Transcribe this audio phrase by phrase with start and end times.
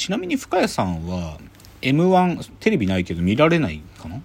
[0.00, 1.38] ちなみに深谷さんは
[1.82, 4.22] M1 テレビないけど見られないかな？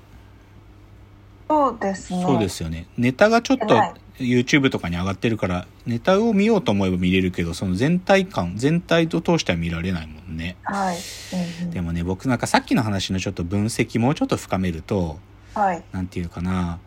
[1.50, 2.24] そうですね。
[2.24, 2.88] そうですよね。
[2.98, 10.56] ネタがちょっとはい YouTube とかに上がってるから、ネタを見ようと思えば見れるけど、その全体感、全体と通しては見られないもんね。
[10.64, 10.96] はい。
[11.34, 15.20] うんうんでもね、僕なんかさっきの話のちょっと分析もうちょっと深めると、
[15.54, 15.84] はい。
[15.92, 16.80] なんていうかな、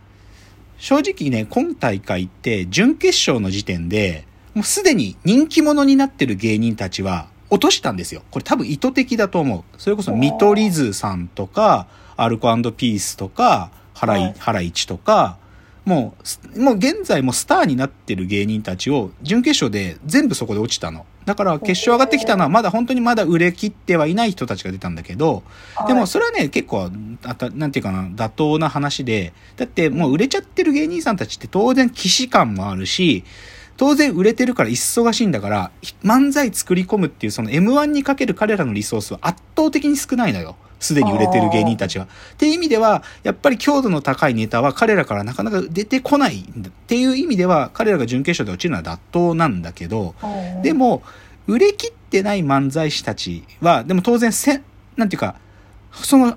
[0.78, 4.24] 正直ね、今大会って準決勝の時点で、
[4.54, 8.22] もうすでに人気者になってる芸人たちは落としたんですよ。
[8.30, 9.80] これ多分意図的だと思う。
[9.80, 11.86] それこそ見取り図さんとか、
[12.16, 15.38] アルコピースとか、ハライ、はいハライチとか、
[15.84, 21.06] もうす、もう現在もうスターになってる芸人たちを準決勝で全部そこで落ちたの。
[21.24, 25.42] だから決勝上がってきたのはまだ本当にまだ売れ切ってはいない人たちが出たんだけど、
[25.86, 26.90] でもそれはね、結構、
[27.24, 33.24] あた、なんていうかな、妥当な話で、だってもう売れちゃってる芸人さんたちって当然既視感もあるし、
[33.78, 35.70] 当然売れてるから忙しいんだから、
[36.02, 40.56] 漫才作り込むっていうその M1 にかける彼らのリソースは圧倒的に少ないのよ。
[40.80, 42.06] すでに売れてる芸人たちは。
[42.06, 50.26] っていう意味では、やっぱり強度の高いネタは彼らからなかなか出てこないっていう意味では、彼らが準決勝で落ちるのは妥当なんだけど、う
[50.58, 51.02] んでも、
[51.46, 54.60] 売れ切ってない漫才師たちは、でも当然せ、
[54.96, 55.36] なんていうか、
[55.92, 56.36] その、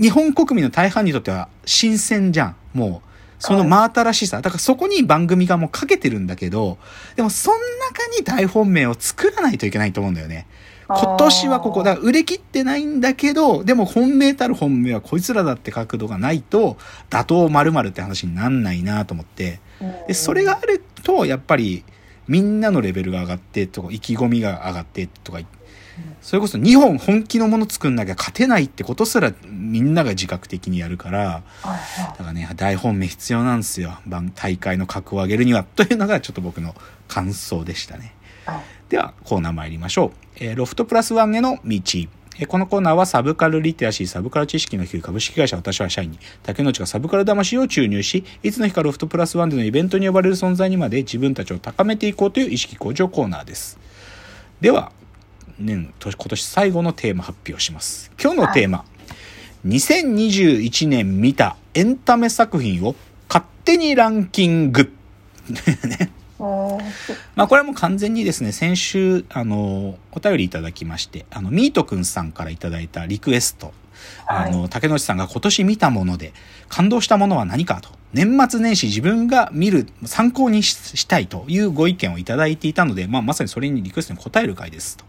[0.00, 2.56] 日本国民の大半にとっては新鮮じゃん。
[2.72, 3.11] もう、
[3.42, 4.40] その真新しさ。
[4.40, 6.78] だからそこに番組がもうかけてるんだけど、
[7.16, 7.56] でもその
[7.90, 10.46] 中に大本命を作らないといけないと思うんだよね。
[10.88, 16.76] 今年はここ、だから売れ切ってないんだけど、でも本命たる本命はこいつらだって角度がないと、
[17.10, 19.58] 打倒〇〇って話になんないなと思って。
[20.06, 21.84] で、それがあると、やっぱり、
[22.28, 25.40] みんなのレベルが上がってとか、意気込みが上がってとか、
[26.20, 33.98] それこそ日本本気のもの作んなきゃ勝てないってことすらみんなが自覚的にやるから、だからね、大本命必要なんですよ。
[34.06, 35.64] 番大会の格を上げるには。
[35.64, 36.74] というのがちょっと僕の
[37.08, 38.14] 感想でしたね。
[38.88, 40.10] では、コーナー参りましょう。
[40.36, 41.76] えーロフトプラスワンへの道。
[42.38, 53.78] えーこのコーナーはサブカルリテラシー、サブカル知識の低い株式会社私は社員に、竹之内がサブカル魂を注入し、いつの日かロフトプラスワンでのイベントに呼ばれる存在にまで自分たちを高めていこうという意識向上コーナーです。
[54.62, 54.92] では、
[55.62, 58.10] 年、今年最後のテーマ発表します。
[58.22, 58.84] 今日のテーマ。
[59.66, 62.96] 2021年見たエンタメ作品を
[63.28, 64.92] 勝手にランキング。
[66.38, 66.78] うん
[67.36, 73.72] まあこれはもう完全にですね、先週、あの、お便りいただきまして、あの、ミートくんさんからいただいたリクエスト。
[74.26, 76.32] あの、竹之内さんが今年見たもので
[76.68, 77.90] 感動したものは何かと。
[78.12, 85.04] 年末年始自分が見る、参考にししたいというご意見をいただいていたので、まあまさにそれにリクエストに答える回ですと。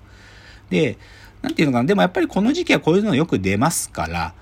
[0.74, 0.98] で、
[1.44, 4.34] なんていうのかな、でもやっぱりこの時期はこういうのよく出ますから、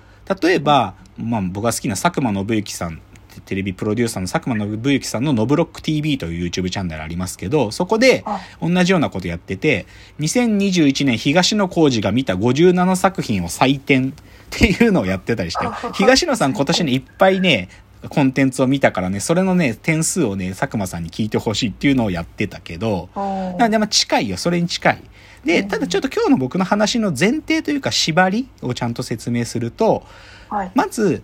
[0.42, 3.02] 例えば、まあ僕が好きな佐久間信之さん、
[3.46, 9.86] テレビプロデューサーの佐久間信之さんのノブロック TV という YouTube チャンネルありますけど、そこではい同じようなことやってて、
[10.20, 14.14] 2021年東野幸治が見た57作品を採点 っ
[14.50, 17.68] ていうのをやってたりして、 東野さん今年ね、いっぱいね、
[18.10, 25.04] コンテンツを見たからね、それのね、点数をね、佐久間さんに聞いてほしいっていうのをやってたけど、うんなんでまあ近いよ、それに近い。
[25.46, 30.04] で、ただちょっと今日の僕の話の前提というか縛りをちゃんと説明すると、
[30.50, 30.72] はい。
[30.76, 31.24] まず、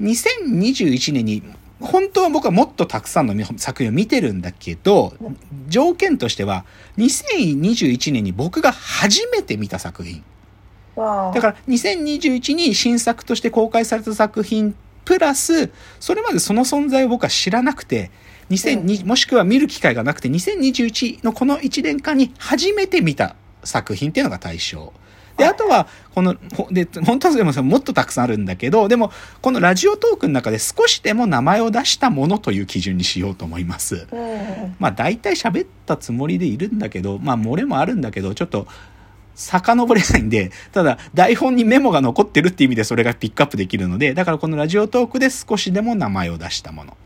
[0.00, 1.42] 2021年に、
[1.80, 5.14] 本当は僕はもっとたくさんの作品を見てるんだけど、
[5.68, 6.64] 条件としては、
[6.98, 10.22] 2021年に僕が初めて見た作品。
[10.96, 14.74] だから2021に新作として公開された作品
[15.04, 15.70] プラス、
[16.00, 18.10] それまでその存在を僕は知らなくて、
[18.50, 24.92] 2002もしくは見る機会がなくて、2021のこの1年間に初めて見た作品っていうのが対象。
[25.36, 29.10] で、あとは、この、ほで、本当はでももっとたくさんあるんだけど、でも、
[29.42, 34.06] このラジオトークの中で少しでも名前を出したものという基準にしようと思います。
[34.12, 38.66] うんまあ大体喋ったつもりでいるんだけど、まあ漏れもあるんだけど、ちょっと
[39.34, 46.96] 遡れないんで、ただ台本にメモが残ってるっていう意味でそれがピックアップできるので、だからこのラジオトークで少しでも名前を出したもの。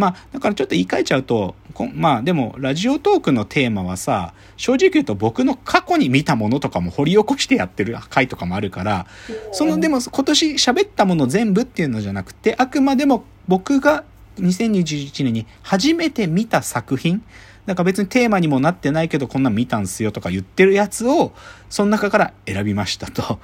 [0.00, 1.54] まあ、だからちょっと言い換えちゃうと、
[1.94, 9.06] まあでも、ラジオトークのテーマはさ、正直言うと僕の過去に見たものとかも掘り起こしてやってる回とかもあるから、
[9.52, 14.04] そのでも今年喋ったもの全部っていうのじゃなくて、あくまでも僕が
[14.38, 17.22] 2021年に初めて見た作品、
[17.66, 21.32] なんか別にテーマにもなってないけどこんなん見たんすよとか言ってるやつを、
[21.68, 23.38] その中から選びましたと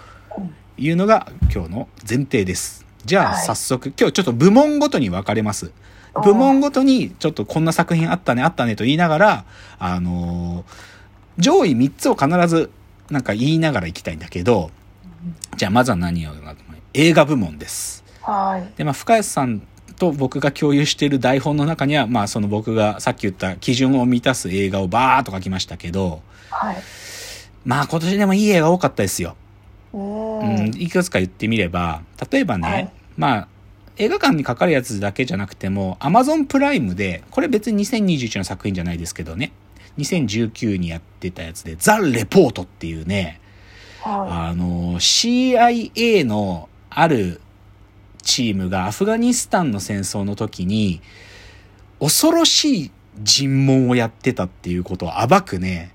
[0.78, 2.86] いうのが今日の前提です。
[3.04, 5.70] じゃあはい早速、今日ちょっと部門ごとに分かれます。
[6.24, 9.44] 部門ごとにちょっとこんな作品あったねあったねと言いながら、
[9.78, 10.96] あのー
[11.38, 12.70] 上位3つを必ず
[13.10, 14.70] なんか言いながら行きたいんだけど、
[15.56, 16.30] じゃあまずは何を
[16.94, 18.04] 映画部門です。
[18.22, 19.62] はいで、まあ、深谷さん
[19.96, 26.76] と僕が共有している台本の中には、まあ、その僕がさっき言った基準を満たす映画をバーっと書きましたけど、はい
[27.64, 29.36] まあ今年でもいい映画多かったですよ。
[29.92, 30.74] ううん、ん。
[30.76, 33.48] いくつか言ってみれば、例えばね、はいまあ、
[33.98, 39.52] 映画館にかかるやつだけじゃなくても、Amazon プライムで、これ別に2021の作品じゃないですけどね、
[39.98, 43.40] 2019にやってたやつで、ザ・レポートっていうね、
[44.02, 47.40] はあの、CIA のある
[48.22, 51.00] チームがアフガニスタンの戦争の時に、
[51.98, 52.90] 恐ろしい
[53.22, 55.92] 尋問をやってたっていうことを暴くね、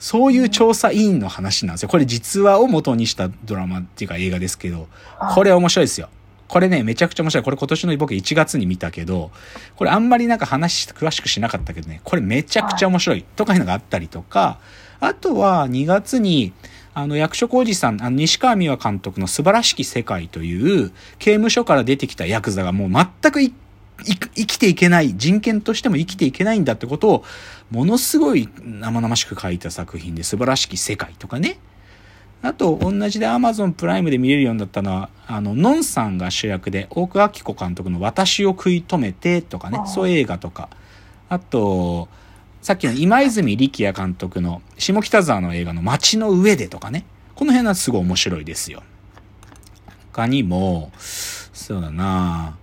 [0.00, 1.88] そういう調査委員の話なんですよ。
[1.88, 4.88] これ実話を元にしたドラマっていうか映画ですけど、
[5.30, 5.34] い。
[5.34, 6.08] これ面白いですよ。
[6.54, 7.42] これね、めちゃくちゃ面白い。
[7.42, 9.32] これ今年の僕1月に見たけど、
[9.74, 14.60] これあんまりなんか話詳しくしなかったけどね、これめちゃくちゃ面白いとかいうのがあったりとか、
[15.00, 16.52] あとは2月に、
[16.94, 23.52] あの、役所広司さん、あの、西川美和監督の素晴らしき世界という、刑務所から出てきたヤクザがもう全く生
[24.46, 27.24] きていけない、人権としても生きていけないんだってことを、
[27.72, 31.58] ものすごい生々しく書いた作品で、素晴らしき世界とかね。
[32.44, 40.68] あと、同じで Amazon プライムで見れるようになったのは、あの、ノンさんが主役で、大久明子監督の私を食い止めてとかねそういう映画とか。
[41.30, 42.06] あと、
[42.60, 47.06] さっきの今泉力也監督の下北沢の映画の街の上でとかね。
[47.34, 48.82] この辺はすごい面白いですよ。
[50.12, 52.58] 他にも、そうだな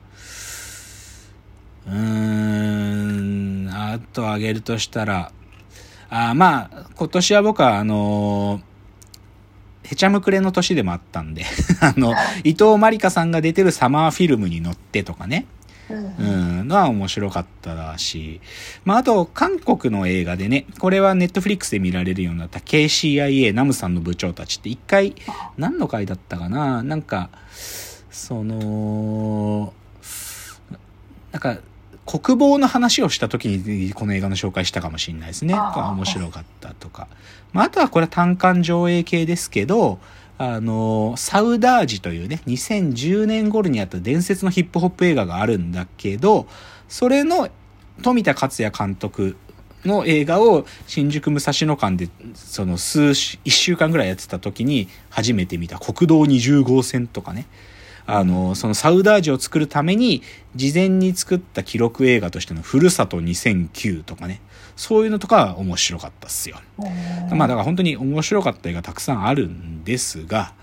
[1.88, 5.32] うーん、あと挙げるとしたら、
[6.12, 8.71] あまあ、今年は僕はあのー
[9.92, 11.44] へちゃむくれの年でもあったんで、
[11.82, 12.14] あの、
[12.46, 15.46] 伊藤まりかさんが出てるサマーフィルムに乗ってとかね、
[15.90, 18.40] うんうん、のは面白かっただし、
[18.86, 25.14] まあ、あと、韓国の映画でね、これはネットフリックスで見られるようになった KCIA ナムさんの部長たちって一回、
[25.58, 26.84] 何の回だったかな？
[26.84, 27.30] なんか、
[28.10, 29.74] その、
[31.34, 31.58] なんか、
[32.20, 35.54] 国防の話をした時にこの映画の紹介したかもしれないですね。
[35.54, 37.08] 面白かったとか。
[37.54, 39.98] まあ、あとはこれは単館上映系ですけど、
[40.38, 46.48] あの、サウダージというね、2010年頃にあった伝説のヒップホップ映画があるんだけど、
[46.90, 47.48] それの
[48.02, 49.38] 富田克也監督
[49.86, 57.46] の映画を新宿武蔵野間でその数し、一週間ぐらいやってた時に初めて見た国道20号線とかね。
[58.06, 60.22] あの、そのサウダージを作るために
[60.56, 64.42] 事前に作った記録映画としてのふるさと2009とかね。
[64.76, 66.58] そういうのとかは面白かったっすよ。
[66.80, 70.54] うんまあだから本当に面白かった映画たくさんあるんですが、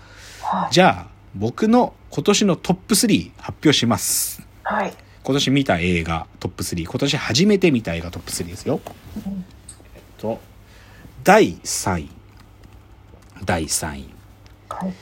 [0.41, 0.73] はい。
[0.73, 4.45] じゃあ僕の今年のトップ3発表します。
[4.63, 4.93] はい。
[5.23, 6.85] 今年見た映画トップ3。
[6.85, 8.81] 今年初めて見た映画トップ3ですよ。
[9.25, 9.45] うん
[10.17, 10.39] と、
[11.23, 12.09] 第3位。
[13.45, 14.09] 第3位。
[14.69, 14.93] はい。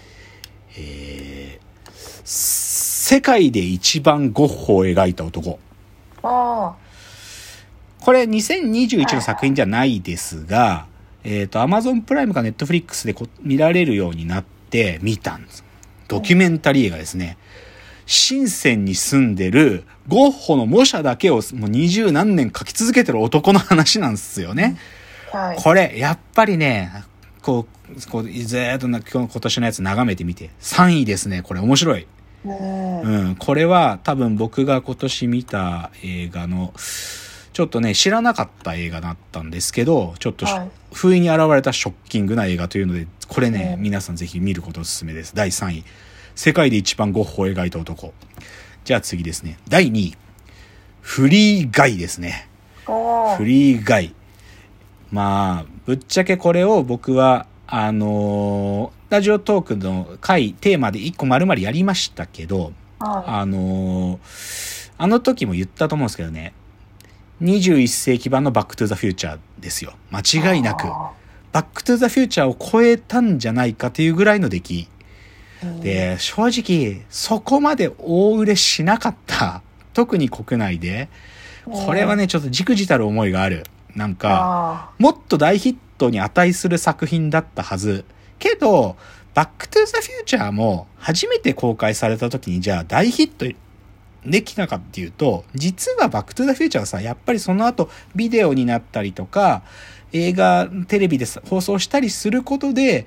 [0.78, 1.67] えー
[2.30, 5.60] 世界で一番ゴッホを描いた男。
[6.24, 6.76] あ
[8.02, 10.88] これ2021の作品じゃないですが、
[11.24, 15.64] えっ、と、Amazon プライムか Netflix でこ見られるようになって見たんです。
[16.10, 17.38] ドキュメンタリー映画ですね。
[18.06, 24.78] 深センに住んでるゴッホの模写だけをもう二十何年描き続けてる男の話なんですよね。
[25.32, 25.38] あ。
[25.38, 25.58] はい。
[25.58, 26.92] これ、やっぱりね、
[27.42, 31.42] こう、こうずーっと今年のやつ眺めてみて、3位ですね。
[31.42, 32.06] これ面白い。
[32.46, 33.02] うん。
[33.02, 36.74] うん、これは多分僕が今年見た映画の、
[37.54, 45.36] ちょっとね、知らなかった映画だったんですけど、ちょっとし、はい不意に現れたショッキングな映画というので、これね、うん皆さんぜひ見ることおすすめです。
[45.36, 45.84] 第3位。
[46.34, 48.14] 世界で一番ゴッホを描いた男。
[48.84, 49.60] じゃあ次ですね。
[49.68, 50.16] 第2位。
[51.02, 52.48] フリーガイですね。
[52.86, 54.16] フリーガイ。
[55.12, 66.54] まあ、ぶっちゃけこれを僕は、あのーラジオトークの回、テーマで一個丸々やりましたけど、はあのーあの時も言ったと思うんですけどね、
[67.42, 69.94] 21世紀版のバックトゥザフューチャーですよ。
[70.12, 70.88] 間違いなく。
[70.88, 71.12] あ
[71.54, 74.88] バックトゥザフューチャーを超えたんじゃないかというぐらいの出来。
[75.82, 79.62] で、正直、そこまで大売れしなかった。
[79.94, 81.10] 特に国内で。
[81.66, 83.66] これはね、ちょっとじくじたる思いがある。
[83.96, 88.04] なんか、あもっと大ヒットに値する作品だったはず。
[88.40, 88.96] けど、
[89.34, 93.46] バックトゥザフューチャーも初めて公開された時にじゃあ大ヒット
[94.26, 99.64] できたかっていうと、実はバックトゥザフューチャーはさ、やっぱりその後ビデオになったりとか、
[100.14, 103.06] 映画、テレビでさ放送したりすることで。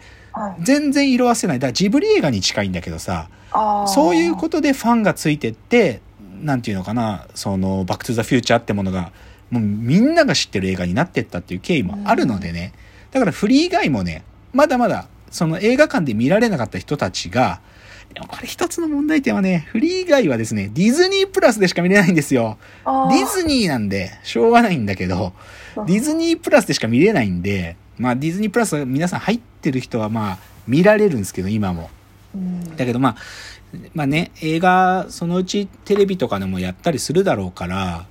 [0.63, 1.59] 全然色褪せない。
[1.59, 3.29] だからジブリ映画に近いんだけどさ、
[3.89, 6.01] そういうことでファンがついてって、
[6.41, 9.13] なんていうのかな、その、バックトゥザフューチャーってものが、
[9.51, 12.73] もうみんなが知ってる映画になってったっていう経緯もあるのでね。
[13.11, 14.23] だからフリー以外もね、
[14.53, 17.61] まだまだ、その映画館で見られなかった人たちが、
[18.15, 22.59] でもこれ一つの問題点はね、フリー以外はですね、ディズニープラスでしか見れないんですよ。
[22.85, 25.33] ディズニーなんで、しょうがないんだけど、
[25.87, 31.91] ディズニープラスでしか見れないんで、まあディズニープラス皆さん入ってる人はまあ見られるんですけど、今も。
[32.35, 33.17] うんだけどまあ、
[33.95, 38.07] まあね、映画、そのうちテレビとかでもやったりするだろうから、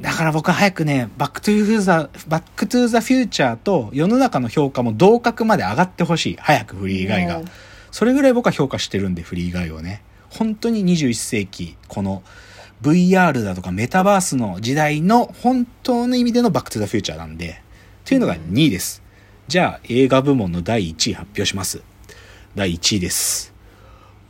[0.00, 6.36] だから僕は早くね、バックトゥーザ、バックトゥーザフューチャーと世の中の評価も同格まで上がってほしい。
[6.40, 7.38] 早くフリーガイが。
[7.38, 7.44] うん
[7.90, 10.02] それぐらい僕は評価してるんで、フリーガイをね。
[10.30, 12.22] 本当に21世紀、この
[12.82, 17.62] VR だとかメタバースの時代の本当の意味でのバックトゥザフューチャーなんで、
[18.04, 19.02] というのが2位です。
[19.48, 21.82] じゃあ映画部門の第1位発表します。
[22.54, 23.54] 第1位です。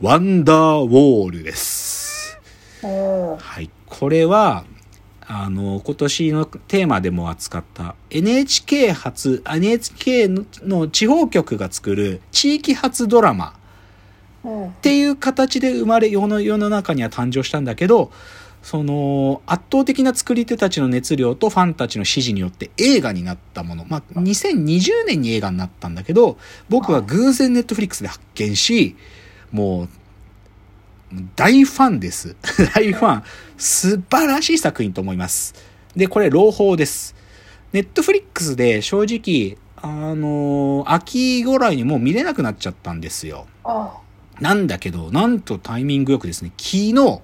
[0.01, 2.39] ワンダーウォールです。
[2.81, 3.69] はい。
[3.85, 4.63] これは、
[5.31, 10.27] あの、今年のテーマでも扱った NHK 発、NHK
[10.63, 13.53] の地方局が作る地域発ドラマ
[14.43, 14.67] うん。
[14.69, 18.11] っていう形で生まれ世の世の中には誕生したんだけど
[18.63, 23.85] その圧倒的な作り手たちの熱量とファンたちの支持によって映画になったもの。
[23.87, 26.37] まあ2020年に映画になったんだけど
[26.69, 28.95] 僕は偶然ネットフリックスで発見し
[29.51, 29.89] もう
[31.35, 32.35] 大ファンです。
[32.75, 33.23] 大ファン。
[33.57, 35.55] 素晴らしい作品と思います。
[35.95, 37.15] でこれ朗報です。
[37.73, 43.47] ネットフリックスで正直あの秋ぐらいにもう見れなくなっちゃったんですよ。
[43.63, 43.97] あ
[44.39, 47.21] なんだけど、なんとタイミングよくですね、昨日、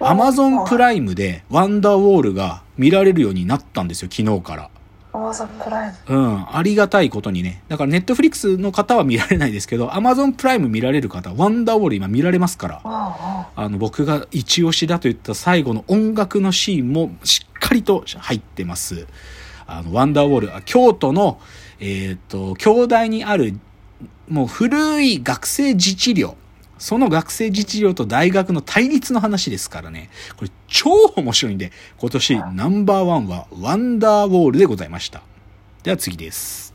[0.00, 4.70] アマゾンプライムでワンダーウォールが見られるようになったんですよ、昨日から。
[5.18, 7.62] アマゾンプライムうん、ありがたいことにね。
[7.68, 12.80] だからネットフリックスの方は見られないですけど、アマゾンプライム見られる方、ワンダーウォール今見られますから。
[12.84, 19.06] ああの、僕が一押しだと言った最後の音楽のシーンもしっかりと入ってます。
[19.66, 21.40] あの、ワンダーウォール、あ京都の、
[21.80, 23.58] えっ、と、京大にある、
[24.28, 26.36] もう古い学生自治寮。
[26.78, 30.10] その学生自治寮と大学の対立の話ですからね。
[30.36, 35.22] これ超面白いんで、今年ナンバーワンはワンダーウォールでございました。
[35.82, 36.67] では次です。